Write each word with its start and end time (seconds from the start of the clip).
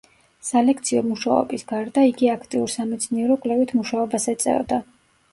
სალექციო 0.45 1.01
მუშაობის 1.09 1.65
გარდა, 1.71 2.05
იგი 2.11 2.29
აქტიურ 2.35 2.71
სამეცნიერო-კვლევით 2.75 3.75
მუშაობას 3.81 4.27
ეწეოდა. 4.33 4.81